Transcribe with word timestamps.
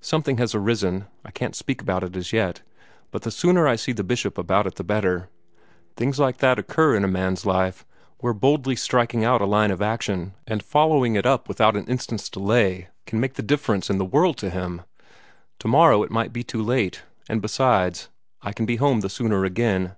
Something 0.00 0.36
has 0.38 0.54
arisen 0.54 1.06
I 1.24 1.32
can't 1.32 1.56
speak 1.56 1.82
about 1.82 2.04
it 2.04 2.14
as 2.14 2.32
yet 2.32 2.62
but 3.10 3.22
the 3.22 3.32
sooner 3.32 3.66
I 3.66 3.74
see 3.74 3.90
the 3.90 4.04
Bishop 4.04 4.38
about 4.38 4.64
it 4.64 4.76
the 4.76 4.84
better. 4.84 5.28
Things 5.96 6.20
like 6.20 6.36
that 6.38 6.56
occur 6.56 6.94
in 6.94 7.02
a 7.02 7.08
man's 7.08 7.44
life, 7.44 7.84
where 8.18 8.32
boldly 8.32 8.76
striking 8.76 9.24
out 9.24 9.42
a 9.42 9.44
line 9.44 9.72
of 9.72 9.82
action, 9.82 10.34
and 10.46 10.62
following 10.62 11.16
it 11.16 11.26
up 11.26 11.48
without 11.48 11.74
an 11.74 11.86
instant's 11.86 12.28
delay, 12.30 12.90
may 13.12 13.18
make 13.18 13.32
all 13.32 13.38
the 13.38 13.42
difference 13.42 13.90
in 13.90 13.98
the 13.98 14.04
world 14.04 14.36
to 14.36 14.50
him. 14.50 14.82
Tomorrow 15.58 16.04
it 16.04 16.12
might 16.12 16.32
be 16.32 16.44
too 16.44 16.62
late; 16.62 17.02
and, 17.28 17.42
besides, 17.42 18.08
I 18.40 18.52
can 18.52 18.66
be 18.66 18.76
home 18.76 19.00
the 19.00 19.10
sooner 19.10 19.44
again." 19.44 19.96